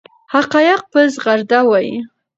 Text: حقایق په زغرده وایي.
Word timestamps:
حقایق 0.33 0.81
په 0.91 0.99
زغرده 1.13 1.59
وایي. 1.69 1.97